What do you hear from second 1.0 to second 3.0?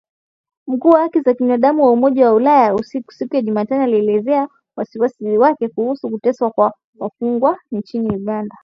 haki za binadamu wa Umoja wa Ulaya